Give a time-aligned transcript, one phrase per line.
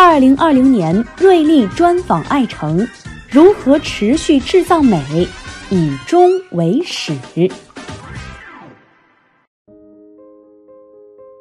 [0.00, 2.86] 二零二零年，瑞丽专访爱诚，
[3.28, 4.96] 如何持续制造美，
[5.70, 7.12] 以终为始。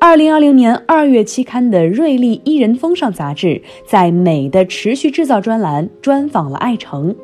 [0.00, 7.14] 二零二零年二月期刊的《瑞丽伊人风尚》杂志，在“美的持续制造”专栏专访了爱诚。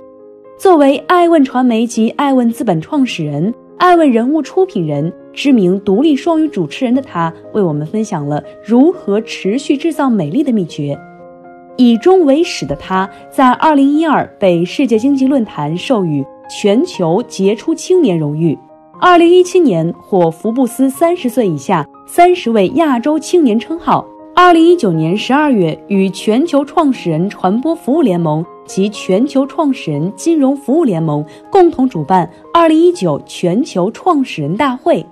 [0.59, 10.95] 作为爱问传媒及爱问资本创始人、爱问人物出品人、知名独立双语主持人的他，为我们分享了如何持续制造美丽的秘诀。
[11.77, 18.57] 以终为始的他，在二零一二被世界经济论坛授予全球杰出青年荣誉，
[19.01, 35.05] 二零一七年获福布斯三十岁以下三十位亚洲青年称号，二零一九年十二月与全球创始人传播服务联盟及全球创始人金融服务联盟共同主办二零一九全球创始人大会。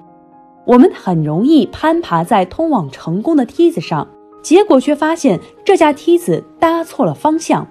[0.65, 4.07] 我们很容易攀爬在通往成功的梯子上。
[4.43, 7.67] 结果却发现这架梯子搭错了方向。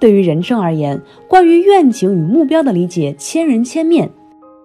[0.00, 4.10] 对于人生而言，关于愿景与目标的理解千人千面。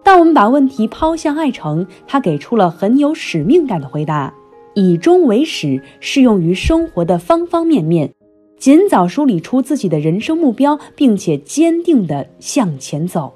[0.04, 4.34] 当我们把问题抛向爱诚，他给出了很有使命感的回答：
[4.74, 8.12] 以终为始，适用于生活的方方面面。
[8.58, 13.32] 尽早梳理出自己的人生目标，并且坚定地向前走。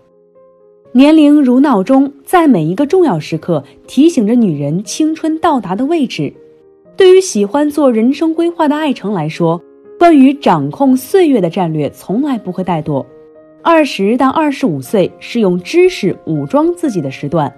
[0.94, 6.33] 年龄如闹钟，在每一个重要时刻提醒着女人青春到达的位置。
[6.97, 9.61] 对于喜欢做人生规划的艾诚来说，
[9.97, 13.06] 关于掌控岁月的战略从来不会怠惰。
[13.64, 17.52] 二十到二十五岁是用知识武装自己的时段，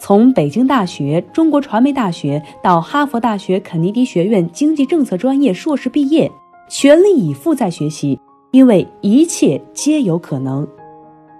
[0.00, 6.30] 从北京大学、中国传媒大学到哈佛大学肯尼迪学院经济政策专业硕士毕业，
[6.68, 8.18] 全力以赴在学习，
[8.50, 10.66] 因为一切皆有可能。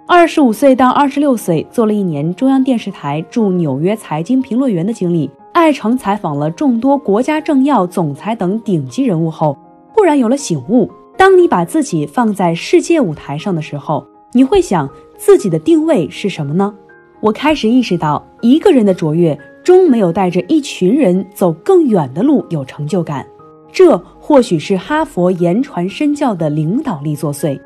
[0.07, 5.29] 二十五岁到二十六岁做了一年中央电视台驻纽约财经评论员的经历。
[5.55, 9.57] 艾诚采访了众多国家政要、总裁等顶级人物后，
[9.93, 16.75] 忽然有了醒悟：当你把自己放在世界舞台上的时候，你会想自己的定位是什么呢？
[17.21, 23.25] 我开始意识到，一个人的卓越终没有带着一群人走更远的路有成就感。
[23.71, 27.57] 这或许是哈佛言传身教的领导力作祟。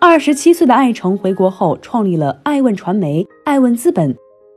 [0.00, 4.12] 二十七岁的艾诚回国后，创立了爱问传媒、爱问资本，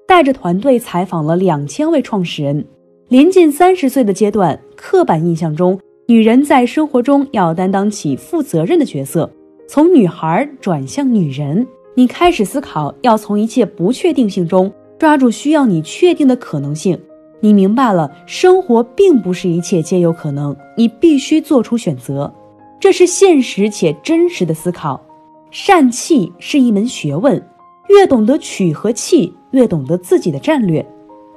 [0.08, 2.66] 带着团队采访了两千位创始人。
[3.10, 9.28] 临近三十岁的阶段，刻板印象中，女人在生活中要担当起负责任的角色。
[9.68, 11.66] 从女孩转向女人，
[11.96, 16.96] 你开始思考要从一切不确定性中抓住需要你确定的可能性。
[17.40, 22.32] 你明白了，生活并不是一切皆有可能，你必须做出选择。
[22.80, 25.04] 这是现实且真实的思考。
[25.50, 27.44] 善气是一门学问，
[27.88, 30.86] 越懂得取和弃，越懂得自己的战略。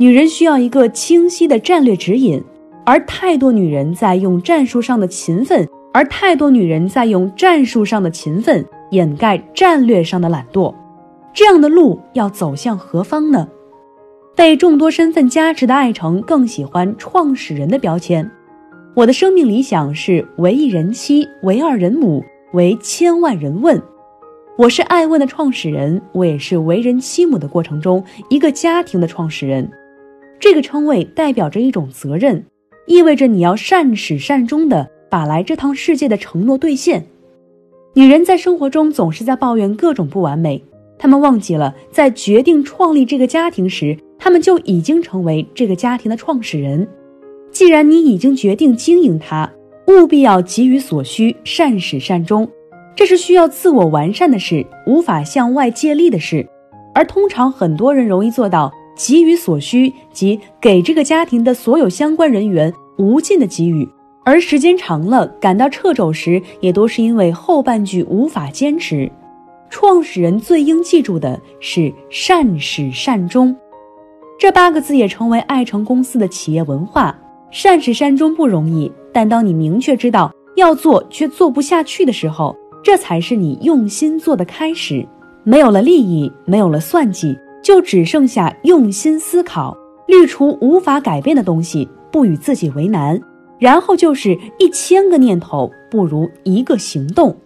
[0.02, 2.42] 女人需要一个清晰的战略指引，
[2.84, 5.64] 而太多女人在用战术上的勤奋，
[5.94, 10.74] 而太多女人在用战术上的勤奋掩盖战略上的懒惰。
[11.32, 13.46] 这样的路要走向何方呢？
[14.34, 18.28] 被众多身份加持的爱诚更喜欢创始人的标签。
[18.96, 22.24] 我的生命理想是为一人妻，为二人母，
[22.54, 23.80] 为千万人问。
[24.58, 29.70] 我是爱问的创始人，我也是为人妻母的过程中一个家庭的创始人。
[30.42, 32.44] 这个称谓代表着一种责任，
[32.88, 37.06] 意味着你要善始善终的把来这趟世界的承诺兑现。
[37.94, 40.60] 女人在生活中总是在抱怨各种不完美，
[40.98, 46.88] 她们忘记了在决定创立这个家庭时，她们就已经成为这个家庭的创始人。
[47.53, 49.48] 既然你已经决定经营它，
[49.86, 52.48] 务必要给予所需，善始善终。
[52.97, 56.44] 这是需要自我完善的事，无法向外借力的事，
[56.92, 58.72] 而通常很多人容易做到。
[58.94, 63.89] 给予所需，即给这个家庭的所有相关人员无尽的给予，
[64.24, 69.10] 而时间长了，感到掣肘时，也都是因为后半句无法坚持。
[69.71, 73.56] 创始人最应记住的是善始善终，
[74.39, 77.18] 这八个字也成为爱成公司的企业文化。
[77.50, 85.06] 善始善终不容易，但当你明确知道要做却做不下去的时候，这才是你用心做的开始。
[85.44, 87.36] 没有了利益，没有了算计。
[87.62, 89.76] 就只剩下用心思考，
[90.06, 93.20] 滤除无法改变的东西，不与自己为难，
[93.59, 97.36] 然后就是一千个念头不如一个行动。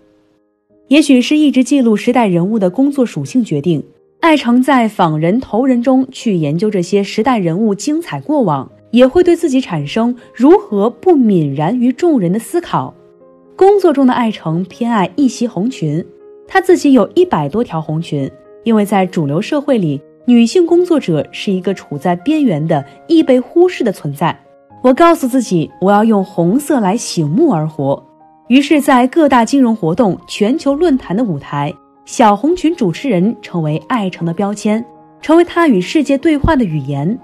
[0.89, 3.83] 也许是一直记录时代人物的工作属性决定，
[4.21, 12.95] 艾诚在访人投人中去研究这些时代人物精彩过往，也会对自己产生如何不泯然于众人的思考。
[13.57, 16.05] 工作中的艾诚偏爱一袭红裙，
[16.47, 18.31] 他自己有一百多条红裙，
[18.67, 24.37] 因为在主流社会里，女性工作者是一个处在边缘的、易被忽视的存在。
[24.83, 28.05] 我告诉自己，我要用红色来醒目而活。
[28.49, 31.73] 于是，在各大金融活动、全球论坛的舞台，
[32.05, 34.85] 小红裙主持人成为爱成的标签，
[35.23, 37.17] 成为他与世界对话的语言。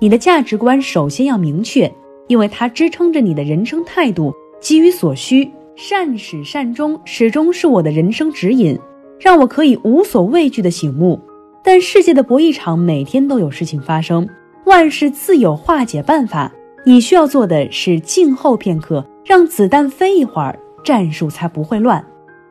[0.00, 1.88] 你的价值观首先要明确，
[2.26, 4.34] 因为它支撑着你的人生态度。
[4.60, 8.76] 基于所需，善始善终始终是我的人生指引，
[9.18, 11.20] 让我可以无所畏惧的醒目。
[11.62, 14.28] 但世界的博弈场每天都有事情发生，
[14.66, 16.52] 万事自有化解办法。
[16.84, 19.04] 你需要做的是静候片刻。
[19.24, 22.04] 让子弹飞一会儿，战术才不会乱。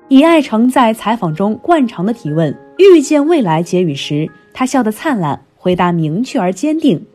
[0.08, 7.06] 以爱成在采访中惯常的提问“预见未来”结语时，他笑得灿烂，回答明确而坚定：“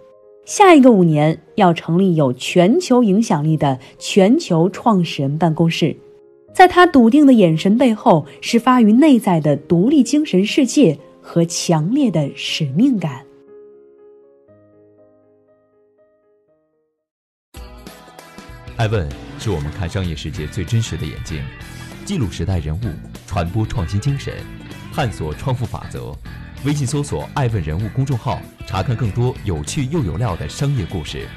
[0.47, 5.97] 下一个五年要成立有全球影响力的全球创始人办公室。”
[6.53, 13.25] 在他笃定的眼神背后，是发于内在的独立精神世界和强烈的使命感。
[18.77, 19.09] 爱问。
[19.41, 21.41] 是我们看商业世界最真实的眼睛，
[22.05, 22.81] 记录时代人物，
[23.25, 24.35] 传播创新精神，
[24.93, 26.13] 探索创富法则。
[26.65, 31.29] 微信搜索“爱问人物”公众号，查看更多有趣又有料的商业故事。